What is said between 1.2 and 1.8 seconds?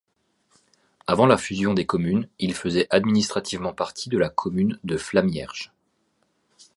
la fusion